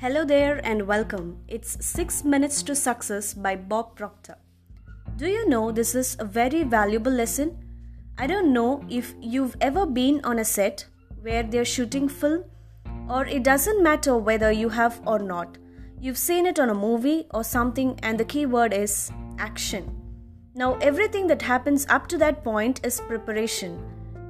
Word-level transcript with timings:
Hello 0.00 0.24
there 0.24 0.60
and 0.64 0.86
welcome. 0.86 1.38
It's 1.48 1.84
6 1.84 2.22
Minutes 2.22 2.62
to 2.62 2.76
Success 2.76 3.34
by 3.34 3.56
Bob 3.56 3.96
Proctor. 3.96 4.36
Do 5.16 5.26
you 5.26 5.48
know 5.48 5.72
this 5.72 5.96
is 5.96 6.16
a 6.20 6.24
very 6.24 6.62
valuable 6.62 7.10
lesson? 7.10 7.58
I 8.16 8.28
don't 8.28 8.52
know 8.52 8.84
if 8.88 9.16
you've 9.20 9.56
ever 9.60 9.86
been 9.86 10.20
on 10.22 10.38
a 10.38 10.44
set 10.44 10.86
where 11.20 11.42
they're 11.42 11.64
shooting 11.64 12.08
film, 12.08 12.44
or 13.08 13.26
it 13.26 13.42
doesn't 13.42 13.82
matter 13.82 14.16
whether 14.16 14.52
you 14.52 14.68
have 14.68 15.00
or 15.04 15.18
not. 15.18 15.58
You've 16.00 16.16
seen 16.16 16.46
it 16.46 16.60
on 16.60 16.70
a 16.70 16.74
movie 16.74 17.26
or 17.32 17.42
something, 17.42 17.98
and 18.04 18.20
the 18.20 18.24
key 18.24 18.46
word 18.46 18.72
is 18.72 19.10
action. 19.40 20.00
Now, 20.54 20.74
everything 20.76 21.26
that 21.26 21.42
happens 21.42 21.88
up 21.88 22.06
to 22.06 22.18
that 22.18 22.44
point 22.44 22.86
is 22.86 23.00
preparation. 23.00 23.82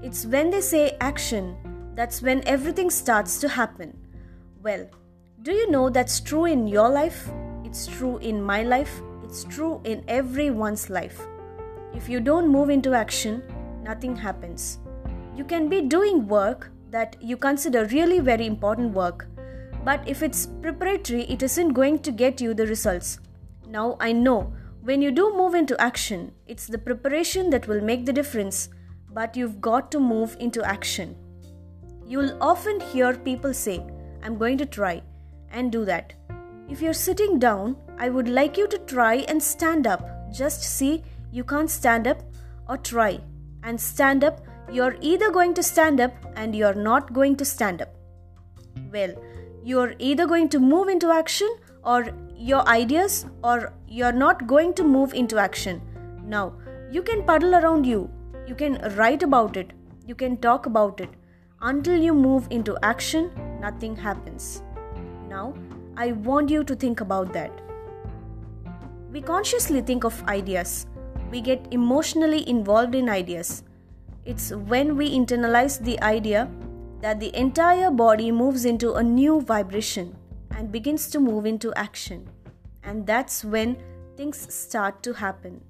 It's 0.03 0.25
when 0.25 0.48
they 0.48 0.62
say 0.62 0.96
action 1.03 1.59
that's 1.95 2.23
when 2.23 2.43
everything 2.48 2.89
starts 2.89 3.38
to 3.41 3.50
happen. 3.50 3.98
Well, 4.62 4.88
do 5.42 5.52
you 5.52 5.70
know 5.70 5.88
that's 5.88 6.20
true 6.20 6.47
in 6.47 6.66
your 6.66 6.88
life? 6.88 7.30
It's 7.65 7.87
true 7.87 8.19
in 8.19 8.42
my 8.42 8.62
life. 8.62 9.01
It's 9.23 9.45
true 9.45 9.80
in 9.84 10.02
everyone's 10.09 10.91
life. 10.91 11.20
If 11.95 12.09
you 12.09 12.19
don't 12.19 12.48
move 12.48 12.70
into 12.70 12.92
action, 12.92 13.42
nothing 13.83 14.16
happens. 14.16 14.78
You 15.37 15.45
can 15.45 15.69
be 15.69 15.83
doing 15.83 16.27
work 16.27 16.70
that 16.91 17.16
you 17.20 17.37
consider 17.37 17.84
really 17.87 18.19
very 18.19 18.47
important 18.47 18.92
work, 18.92 19.28
but 19.84 20.06
if 20.09 20.23
it's 20.23 20.47
preparatory, 20.61 21.23
it 21.24 21.42
isn't 21.42 21.69
going 21.69 22.00
to 22.00 22.11
get 22.11 22.41
you 22.41 22.52
the 22.52 22.66
results. 22.66 23.20
Now, 23.69 23.97
I 24.00 24.12
know 24.12 24.52
when 24.83 25.00
you 25.00 25.12
do 25.12 25.36
move 25.36 25.55
into 25.55 25.80
action, 25.80 26.33
it's 26.47 26.66
the 26.66 26.78
preparation 26.78 27.50
that 27.50 27.69
will 27.69 27.80
make 27.80 28.06
the 28.06 28.12
difference, 28.12 28.70
but 29.12 29.36
you've 29.36 29.61
got 29.61 29.92
to 29.92 30.00
move 30.00 30.36
into 30.41 30.64
action. 30.64 31.16
You'll 32.06 32.36
often 32.42 32.80
hear 32.80 33.14
people 33.14 33.55
say, 33.55 33.86
I'm 34.23 34.36
going 34.36 34.59
to 34.59 34.66
try 34.66 35.02
and 35.52 35.72
do 35.72 35.84
that. 35.84 36.12
If 36.68 36.82
you're 36.82 36.92
sitting 36.92 37.38
down, 37.38 37.77
I 37.98 38.08
would 38.10 38.28
like 38.28 38.56
you 38.56 38.68
to 38.68 38.78
try 38.78 39.16
and 39.28 39.42
stand 39.42 39.86
up. 39.86 40.06
Just 40.32 40.62
see 40.62 41.02
you 41.32 41.44
can't 41.44 41.70
stand 41.70 42.06
up 42.06 42.22
or 42.68 42.77
try 42.77 43.20
and 43.62 43.80
stand 43.80 44.24
up. 44.24 44.41
You're 44.70 44.96
either 45.00 45.30
going 45.30 45.54
to 45.54 45.62
stand 45.62 46.00
up 46.00 46.12
and 46.36 46.54
you're 46.54 46.74
not 46.74 47.12
going 47.12 47.36
to 47.36 47.44
stand 47.44 47.80
up. 47.80 47.94
Well, 48.92 49.14
you're 49.64 49.94
either 49.98 50.26
going 50.26 50.48
to 50.50 50.58
move 50.58 50.88
into 50.88 51.10
action 51.10 51.48
or 51.84 52.10
your 52.36 52.66
ideas 52.69 53.26
or 53.42 53.72
you're 53.86 54.12
not 54.12 54.46
going 54.46 54.74
to 54.74 54.84
move 54.84 55.14
into 55.14 55.38
action. 55.38 55.80
Now, 56.24 56.52
you 56.91 57.02
can 57.02 57.22
puddle 57.24 57.54
around 57.54 57.86
you, 57.86 58.10
you 58.46 58.54
can 58.54 58.78
write 58.96 59.22
about 59.22 59.56
it, 59.56 59.72
you 60.06 60.14
can 60.14 60.36
talk 60.36 60.66
about 60.66 61.00
it 61.00 61.10
until 61.60 62.00
you 62.00 62.14
move 62.14 62.46
into 62.50 62.78
action, 62.82 63.30
nothing 63.60 63.96
happens. 63.96 64.62
Now, 65.29 65.55
I 65.97 66.12
want 66.12 66.48
you 66.48 66.65
to 66.65 66.75
think 66.75 67.01
about 67.01 67.33
that. 67.34 67.53
We 69.12 69.21
consciously 69.21 69.81
think 69.83 70.05
of 70.05 70.23
ideas, 70.25 70.87
we 71.31 71.41
get 71.41 71.67
emotionally 71.71 72.48
involved 72.48 72.95
in 72.95 73.09
ideas. 73.09 73.62
It's 74.25 74.53
when 74.53 74.97
we 74.97 75.11
internalize 75.17 75.83
the 75.83 76.01
idea 76.03 76.51
that 77.01 77.21
the 77.21 77.34
entire 77.37 77.91
body 77.91 78.31
moves 78.31 78.65
into 78.65 78.95
a 78.95 79.03
new 79.03 79.41
vibration 79.41 80.17
and 80.51 80.73
begins 80.73 81.09
to 81.09 81.21
move 81.21 81.47
into 81.47 81.73
action. 81.75 82.29
And 82.83 83.06
that's 83.06 83.45
when 83.45 83.77
things 84.17 84.53
start 84.53 85.03
to 85.03 85.12
happen. 85.12 85.61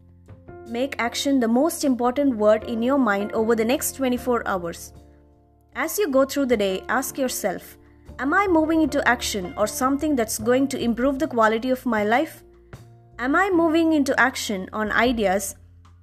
Make 0.68 0.96
action 0.98 1.40
the 1.40 1.48
most 1.48 1.84
important 1.84 2.36
word 2.36 2.64
in 2.64 2.82
your 2.82 2.98
mind 2.98 3.32
over 3.32 3.54
the 3.54 3.64
next 3.64 3.92
24 3.96 4.46
hours. 4.46 4.92
As 5.74 5.98
you 5.98 6.10
go 6.10 6.24
through 6.24 6.46
the 6.46 6.56
day, 6.56 6.82
ask 6.88 7.16
yourself 7.16 7.77
Am 8.20 8.34
I 8.34 8.48
moving 8.48 8.82
into 8.82 9.06
action 9.06 9.54
or 9.56 9.68
something 9.68 10.16
that's 10.16 10.38
going 10.38 10.66
to 10.68 10.78
improve 10.80 11.20
the 11.20 11.28
quality 11.28 11.70
of 11.70 11.86
my 11.86 12.02
life? 12.02 12.42
Am 13.20 13.36
I 13.36 13.48
moving 13.48 13.92
into 13.92 14.18
action 14.18 14.68
on 14.72 14.90
ideas 14.90 15.54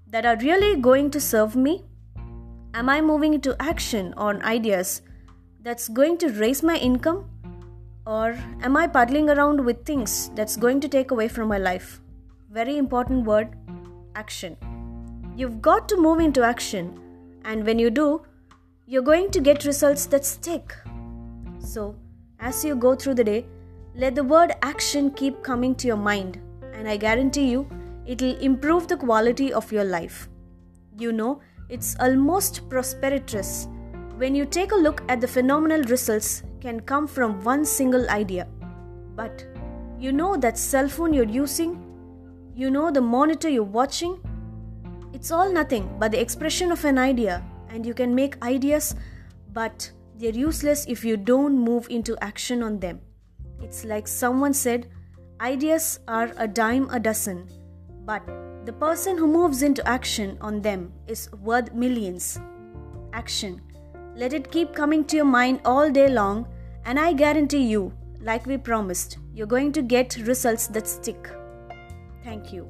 that 0.08 0.26
are 0.26 0.38
really 0.38 0.80
going 0.80 1.12
to 1.12 1.20
serve 1.20 1.58
me? 1.58 1.84
Am 2.74 2.88
I 2.88 3.02
moving 3.02 3.34
into 3.34 3.54
action 3.60 4.14
on 4.16 4.42
ideas 4.44 5.02
that's 5.62 5.90
going 5.90 6.18
to 6.20 6.30
raise 6.30 6.64
my 6.64 6.78
income? 6.78 7.30
Or 8.08 8.40
am 8.62 8.78
I 8.78 8.88
puddling 8.88 9.30
around 9.30 9.66
with 9.66 9.84
things 9.84 10.32
that's 10.36 10.56
going 10.56 10.80
to 10.82 10.88
take 10.88 11.12
away 11.12 11.28
from 11.28 11.50
my 11.50 11.58
life? 11.58 12.00
Very 12.50 12.78
important 12.78 13.26
word 13.26 13.58
action. 14.16 14.56
You've 15.36 15.62
got 15.62 15.90
to 15.90 15.98
move 15.98 16.22
into 16.22 16.44
action, 16.44 16.98
and 17.44 17.66
when 17.66 17.78
you 17.78 17.90
do, 17.90 18.22
you're 18.86 19.02
going 19.02 19.32
to 19.32 19.42
get 19.42 19.66
results 19.66 20.06
that 20.06 20.24
stick. 20.24 20.74
So, 21.60 21.96
as 22.40 22.64
you 22.64 22.76
go 22.76 22.96
through 22.96 23.16
the 23.16 23.24
day, 23.24 23.46
let 23.94 24.16
the 24.16 24.24
word 24.24 24.54
action 24.62 25.12
keep 25.12 25.42
coming 25.42 25.76
to 25.76 25.88
your 25.88 25.98
mind, 25.98 26.40
and 26.74 26.88
I 26.88 26.98
guarantee 26.98 27.50
you 27.50 27.68
it'll 28.06 28.38
improve 28.38 28.88
the 28.88 28.98
quality 28.98 29.54
of 29.54 29.72
your 29.72 29.84
life. 29.84 30.30
You 30.98 31.12
know, 31.12 31.42
it's 31.70 31.96
almost 32.00 32.70
prosperous 32.70 33.68
when 34.18 34.36
you 34.36 34.46
take 34.46 34.72
a 34.72 34.76
look 34.76 35.02
at 35.10 35.20
the 35.20 35.28
phenomenal 35.28 35.82
results 35.84 36.44
can 36.62 36.80
come 36.80 37.08
from 37.08 37.44
one 37.44 37.66
single 37.66 38.10
idea. 38.10 38.48
But 39.16 39.46
you 40.00 40.12
know 40.12 40.38
that 40.38 40.58
cell 40.58 40.88
phone 40.88 41.14
you're 41.14 41.26
using, 41.26 41.82
you 42.54 42.70
know 42.70 42.92
the 42.92 43.02
monitor 43.02 43.50
you're 43.50 43.64
watching, 43.64 44.20
it's 45.14 45.32
all 45.32 45.52
nothing 45.52 45.90
but 46.00 46.12
the 46.12 46.20
expression 46.20 46.72
of 46.72 46.84
an 46.86 46.98
idea 46.98 47.44
and 47.70 47.86
you 47.86 47.94
can 47.94 48.14
make 48.14 48.42
ideas, 48.44 48.96
but 49.54 49.92
they're 50.18 50.32
useless 50.32 50.86
if 50.88 51.04
you 51.04 51.18
don't 51.18 51.58
move 51.58 51.88
into 51.90 52.18
action 52.22 52.64
on 52.64 52.80
them. 52.80 53.02
It's 53.62 53.84
like 53.84 54.08
someone 54.08 54.54
said, 54.54 54.88
ideas 55.42 56.00
are 56.08 56.32
a 56.38 56.48
dime 56.48 56.90
a 56.90 57.00
dozen, 57.00 57.48
but 58.06 58.26
the 58.66 58.74
person 58.74 59.18
who 59.18 59.28
moves 59.28 59.62
into 59.62 59.88
action 59.88 60.38
on 60.42 60.62
them 60.62 60.92
is 61.08 61.32
worth 61.34 61.74
millions. 61.74 62.40
Action. 63.14 63.62
Let 64.16 64.34
it 64.34 64.52
keep 64.52 64.74
coming 64.74 65.04
to 65.06 65.18
your 65.18 65.26
mind 65.26 65.60
all 65.66 65.92
day 65.92 66.10
long, 66.10 66.48
and 66.86 67.00
I 67.00 67.14
guarantee 67.14 67.66
you, 67.66 67.94
like 68.22 68.46
we 68.46 68.58
promised, 68.58 69.18
you're 69.34 69.48
going 69.48 69.72
to 69.74 69.82
get 69.82 70.18
results 70.18 70.68
that 70.68 70.88
stick. 70.88 71.30
Thank 72.24 72.54
you. 72.54 72.68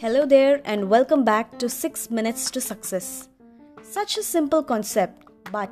Hello 0.00 0.24
there, 0.24 0.60
and 0.64 0.88
welcome 0.88 1.24
back 1.24 1.58
to 1.58 1.68
6 1.68 2.08
Minutes 2.08 2.52
to 2.52 2.60
Success. 2.60 3.28
Such 3.82 4.16
a 4.16 4.22
simple 4.22 4.62
concept, 4.62 5.24
but 5.50 5.68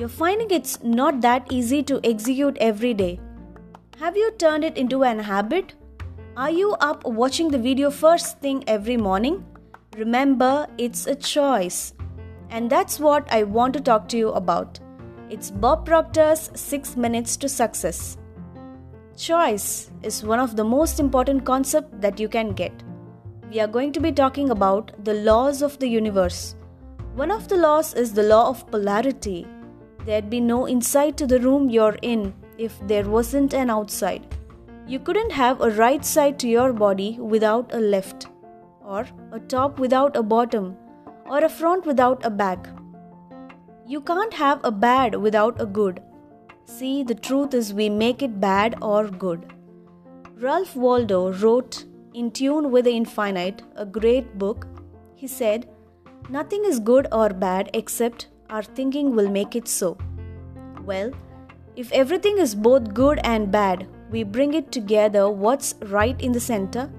you're 0.00 0.08
finding 0.08 0.50
it's 0.50 0.82
not 0.82 1.20
that 1.20 1.52
easy 1.52 1.82
to 1.82 2.00
execute 2.02 2.56
every 2.58 2.94
day. 2.94 3.20
Have 3.98 4.16
you 4.16 4.30
turned 4.38 4.64
it 4.64 4.78
into 4.78 5.04
an 5.04 5.18
habit? 5.18 5.74
Are 6.38 6.50
you 6.50 6.72
up 6.80 7.04
watching 7.04 7.50
the 7.50 7.58
video 7.58 7.90
first 7.90 8.38
thing 8.38 8.64
every 8.66 8.96
morning? 8.96 9.44
Remember, 9.98 10.66
it's 10.78 11.06
a 11.06 11.14
choice. 11.14 11.92
And 12.48 12.70
that's 12.70 12.98
what 12.98 13.30
I 13.30 13.42
want 13.42 13.74
to 13.74 13.80
talk 13.82 14.08
to 14.08 14.16
you 14.16 14.30
about. 14.30 14.80
It's 15.28 15.50
Bob 15.50 15.84
Proctor's 15.84 16.48
6 16.54 16.96
Minutes 16.96 17.36
to 17.36 17.48
Success. 17.50 18.16
Choice 19.18 19.90
is 20.02 20.24
one 20.24 20.40
of 20.40 20.56
the 20.56 20.64
most 20.64 20.98
important 20.98 21.44
concepts 21.44 21.94
that 22.00 22.18
you 22.18 22.30
can 22.30 22.54
get 22.54 22.72
we 23.50 23.60
are 23.60 23.68
going 23.68 23.92
to 23.92 24.00
be 24.00 24.10
talking 24.10 24.50
about 24.50 24.92
the 25.04 25.14
laws 25.14 25.62
of 25.62 25.78
the 25.78 25.88
universe. 25.88 26.56
One 27.14 27.30
of 27.30 27.48
the 27.48 27.56
laws 27.56 27.94
is 27.94 28.12
the 28.12 28.24
law 28.24 28.48
of 28.48 28.68
polarity. 28.70 29.46
There'd 30.04 30.28
be 30.28 30.40
no 30.40 30.66
inside 30.66 31.16
to 31.18 31.26
the 31.26 31.38
room 31.38 31.70
you're 31.70 31.96
in 32.02 32.34
if 32.58 32.74
there 32.88 33.08
wasn't 33.08 33.54
an 33.54 33.70
outside. 33.70 34.26
You 34.86 34.98
couldn't 34.98 35.30
have 35.30 35.60
a 35.60 35.70
right 35.70 36.04
side 36.04 36.38
to 36.40 36.48
your 36.48 36.72
body 36.72 37.18
without 37.20 37.72
a 37.72 37.78
left, 37.78 38.26
or 38.84 39.06
a 39.32 39.38
top 39.40 39.78
without 39.78 40.16
a 40.16 40.22
bottom, 40.22 40.76
or 41.26 41.44
a 41.44 41.48
front 41.48 41.86
without 41.86 42.24
a 42.24 42.30
back. 42.30 42.68
You 43.86 44.00
can't 44.00 44.34
have 44.34 44.60
a 44.64 44.72
bad 44.72 45.14
without 45.14 45.60
a 45.60 45.66
good. 45.66 46.02
See, 46.64 47.04
the 47.04 47.14
truth 47.14 47.54
is 47.54 47.72
we 47.72 47.88
make 47.88 48.22
it 48.22 48.40
bad 48.40 48.76
or 48.82 49.08
good. 49.08 49.52
Ralph 50.36 50.74
Waldo 50.74 51.32
wrote 51.32 51.84
in 52.16 52.30
Tune 52.30 52.70
with 52.70 52.86
the 52.86 52.92
Infinite, 52.92 53.62
a 53.76 53.84
great 53.84 54.38
book, 54.38 54.66
he 55.14 55.26
said, 55.26 55.68
Nothing 56.30 56.64
is 56.64 56.80
good 56.80 57.06
or 57.12 57.28
bad 57.28 57.68
except 57.74 58.28
our 58.48 58.62
thinking 58.62 59.14
will 59.14 59.28
make 59.28 59.54
it 59.54 59.68
so. 59.68 59.98
Well, 60.82 61.10
if 61.76 61.92
everything 61.92 62.38
is 62.38 62.54
both 62.54 62.94
good 62.94 63.20
and 63.22 63.52
bad, 63.52 63.86
we 64.10 64.22
bring 64.22 64.54
it 64.54 64.72
together 64.72 65.28
what's 65.28 65.74
right 65.88 66.18
in 66.22 66.32
the 66.32 66.40
center. 66.40 66.90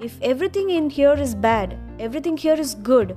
If 0.00 0.20
everything 0.20 0.68
in 0.68 0.90
here 0.90 1.14
is 1.14 1.34
bad, 1.34 1.78
everything 1.98 2.36
here 2.36 2.60
is 2.66 2.74
good. 2.74 3.16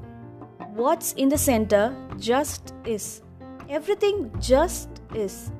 What's 0.73 1.11
in 1.13 1.27
the 1.27 1.37
center 1.37 1.93
just 2.17 2.73
is. 2.85 3.23
Everything 3.67 4.31
just 4.39 4.87
is. 5.13 5.51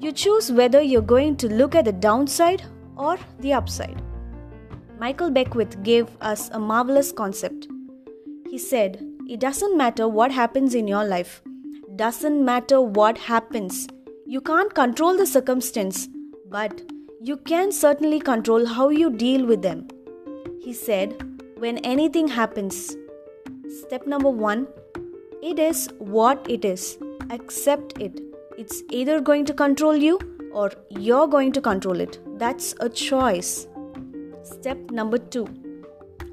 You 0.00 0.10
choose 0.12 0.50
whether 0.50 0.80
you're 0.80 1.02
going 1.02 1.36
to 1.36 1.52
look 1.52 1.74
at 1.74 1.84
the 1.84 1.92
downside 1.92 2.62
or 2.96 3.18
the 3.40 3.52
upside. 3.52 4.02
Michael 4.98 5.30
Beckwith 5.30 5.82
gave 5.82 6.06
us 6.20 6.48
a 6.52 6.58
marvelous 6.58 7.12
concept. 7.12 7.68
He 8.48 8.58
said, 8.58 9.04
It 9.28 9.40
doesn't 9.40 9.76
matter 9.76 10.08
what 10.08 10.30
happens 10.30 10.74
in 10.74 10.86
your 10.86 11.04
life, 11.04 11.42
doesn't 11.96 12.44
matter 12.44 12.80
what 12.80 13.18
happens. 13.18 13.88
You 14.26 14.40
can't 14.40 14.74
control 14.74 15.16
the 15.16 15.26
circumstance, 15.26 16.08
but 16.48 16.82
you 17.20 17.36
can 17.36 17.72
certainly 17.72 18.20
control 18.20 18.66
how 18.66 18.88
you 18.88 19.10
deal 19.10 19.44
with 19.46 19.62
them. 19.62 19.88
He 20.60 20.72
said, 20.72 21.14
When 21.58 21.78
anything 21.78 22.28
happens, 22.28 22.96
step 23.80 24.06
number 24.06 24.30
one, 24.30 24.68
it 25.42 25.58
is 25.58 25.88
what 25.98 26.46
it 26.48 26.64
is. 26.64 26.98
Accept 27.30 27.98
it. 27.98 28.20
It's 28.56 28.82
either 28.90 29.20
going 29.20 29.44
to 29.46 29.54
control 29.54 29.96
you 29.96 30.18
or 30.52 30.70
you're 30.90 31.26
going 31.26 31.52
to 31.52 31.60
control 31.60 32.00
it. 32.00 32.20
That's 32.38 32.74
a 32.80 32.88
choice. 32.88 33.66
Step 34.42 34.90
number 34.90 35.18
two 35.18 35.46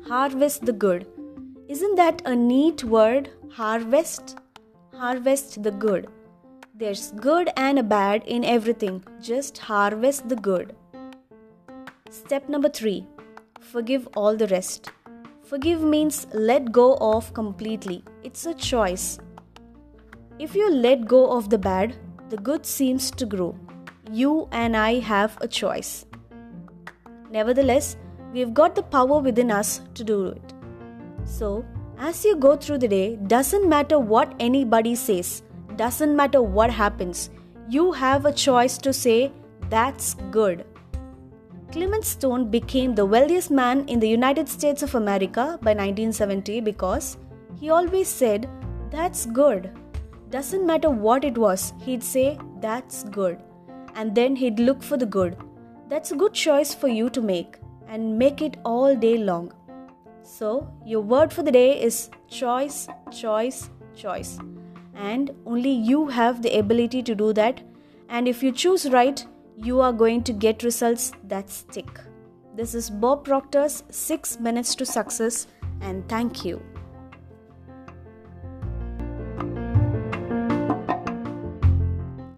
harvest 0.08 0.66
the 0.66 0.74
good. 0.74 1.06
Isn't 1.68 1.96
that 1.96 2.22
a 2.26 2.36
neat 2.36 2.84
word? 2.84 3.30
Harvest? 3.52 4.40
Harvest 4.96 5.62
the 5.62 5.70
good. 5.70 6.08
There's 6.74 7.12
good 7.12 7.50
and 7.56 7.78
a 7.78 7.84
bad 7.84 8.24
in 8.26 8.44
everything. 8.44 9.04
Just 9.22 9.60
harvest 9.60 10.28
the 10.28 10.36
good. 10.36 10.76
Step 12.10 12.50
number 12.50 12.70
three 12.70 13.06
forgive 13.60 14.08
all 14.16 14.36
the 14.36 14.48
rest. 14.48 14.90
Forgive 15.44 15.82
means 15.82 16.26
let 16.34 16.72
go 16.72 16.96
of 16.96 17.34
completely. 17.34 18.04
It's 18.24 18.46
a 18.48 18.54
choice. 18.56 19.20
If 20.40 20.56
you 20.56 20.72
let 20.72 21.06
go 21.06 21.32
of 21.38 21.50
the 21.50 21.58
bad, 21.58 21.96
the 22.30 22.38
good 22.38 22.66
seems 22.66 23.12
to 23.12 23.26
grow 23.26 23.56
you 24.12 24.48
and 24.52 24.76
I 24.76 25.00
have 25.00 25.38
a 25.42 25.48
choice. 25.48 26.06
Nevertheless, 27.30 27.98
we've 28.34 28.54
got 28.54 28.76
the 28.76 28.84
power 28.84 29.20
within 29.20 29.52
us 29.52 29.81
to 29.94 30.04
do 30.04 30.28
it. 30.28 30.54
So, 31.24 31.66
as 31.98 32.24
you 32.26 32.36
go 32.36 32.56
through 32.56 32.80
the 32.80 32.88
day, 32.88 33.16
doesn't 33.28 33.68
matter 33.68 34.00
what 34.00 34.34
anybody 34.40 34.96
says, 34.96 35.44
doesn't 35.76 36.16
matter 36.16 36.42
what 36.42 36.72
happens, 36.72 37.30
you 37.68 37.92
have 37.92 38.26
a 38.26 38.34
choice 38.34 38.78
to 38.80 38.94
say, 38.94 39.31
That's 39.70 40.16
good. 40.31 40.66
Clement 41.72 42.04
Stone 42.04 42.50
became 42.50 42.96
the 42.96 43.06
wealthiest 43.06 43.52
man 43.52 43.88
in 43.88 44.00
the 44.00 44.10
United 44.10 44.50
States 44.50 44.82
of 44.82 44.96
America 44.96 45.60
by 45.62 45.74
1970 45.75 46.62
because 46.62 47.18
he 47.60 47.70
always 47.70 48.08
said, 48.08 48.50
That's 48.90 49.25
good. 49.28 49.70
Doesn't 50.32 50.66
matter 50.66 50.90
what 50.90 51.24
it 51.24 51.38
was, 51.38 51.74
he'd 51.86 52.04
say, 52.04 52.40
That's 52.60 53.04
good 53.04 53.40
and 53.96 54.16
then 54.16 54.36
he'd 54.36 54.60
look 54.60 54.82
for 54.82 54.98
the 54.98 55.06
good. 55.06 55.36
That's 55.89 56.12
a 56.12 56.15
good 56.15 56.33
choice 56.33 56.71
for 56.74 56.88
you 56.88 57.09
to 57.09 57.19
make 57.19 57.57
and 57.88 58.18
make 58.18 58.44
it 58.44 58.57
all 58.63 58.95
day 58.95 59.18
long. 59.18 59.51
So, 60.21 60.71
your 60.86 61.01
word 61.01 61.33
for 61.33 61.41
the 61.41 61.51
day 61.51 61.81
is 61.81 62.12
choice, 62.27 62.88
choice, 63.12 63.71
choice. 63.95 64.38
And 64.94 65.31
only 65.47 65.71
you 65.71 66.06
have 66.07 66.44
the 66.44 66.59
ability 66.59 67.01
to 67.03 67.15
do 67.15 67.33
that. 67.33 67.62
And 68.07 68.27
if 68.27 68.44
you 68.44 68.51
choose 68.51 68.88
right, 68.91 69.25
you 69.57 69.81
are 69.81 69.91
going 69.91 70.24
to 70.25 70.33
get 70.33 70.62
results 70.62 71.12
that 71.24 71.50
stick. 71.50 72.00
This 72.56 72.75
is 72.75 72.91
Bob 72.91 73.25
Proctor's 73.25 73.83
6 73.89 74.39
Minutes 74.39 74.75
to 74.75 74.86
Success, 74.86 75.47
and 75.81 76.07
thank 76.07 76.45
you. 76.45 76.62